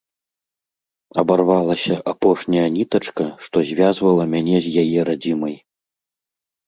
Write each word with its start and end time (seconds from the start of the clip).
Абарвалася 1.21 1.95
апошняя 2.13 2.65
нітачка, 2.77 3.25
што 3.45 3.57
звязвала 3.71 4.23
мяне 4.33 4.57
з 4.67 4.75
яе 4.85 4.99
радзімай. 5.11 5.55